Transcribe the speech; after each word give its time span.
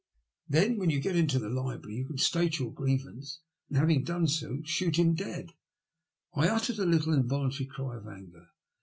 Then, 0.49 0.77
when 0.79 0.89
you 0.89 0.99
get 0.99 1.15
into 1.15 1.37
the 1.37 1.47
library, 1.51 1.97
you 1.97 2.07
can 2.07 2.17
state 2.17 2.57
your 2.57 2.73
grievance 2.73 3.41
and, 3.69 3.77
having 3.77 4.03
done 4.03 4.27
so, 4.27 4.59
shoot 4.63 4.95
him 4.97 5.13
dead." 5.13 5.51
I 6.33 6.47
uttered 6.49 6.79
a 6.79 6.87
little 6.87 7.13
involuntary 7.13 7.67
cry 7.67 7.97
of 7.97 8.07
anger. 8.07 8.47